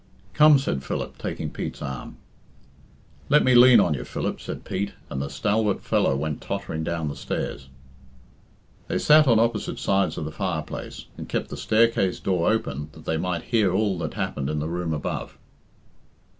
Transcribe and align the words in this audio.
"Come," 0.33 0.57
said 0.57 0.83
Philip, 0.83 1.19
taking 1.19 1.51
Pete's 1.51 1.79
arm. 1.79 2.17
"Let 3.29 3.43
me 3.43 3.53
lean 3.53 3.79
on 3.79 3.93
you, 3.93 4.03
Philip," 4.03 4.41
said 4.41 4.65
Pete, 4.65 4.93
and 5.11 5.21
the 5.21 5.29
stalwart 5.29 5.83
fellow 5.83 6.15
went 6.15 6.41
tottering 6.41 6.83
down 6.83 7.07
the 7.07 7.15
stairs. 7.15 7.69
They 8.87 8.97
sat 8.97 9.27
on 9.27 9.37
opposite 9.37 9.77
sides 9.77 10.17
of 10.17 10.25
the 10.25 10.31
fireplace, 10.31 11.05
and 11.19 11.29
kept 11.29 11.49
the 11.49 11.55
staircase 11.55 12.19
door 12.19 12.51
open 12.51 12.89
that 12.93 13.05
they 13.05 13.17
might 13.17 13.43
hear 13.53 13.71
all 13.71 13.99
that 13.99 14.15
happened 14.15 14.49
in 14.49 14.57
the 14.57 14.69
room 14.69 14.91
above. 14.91 15.37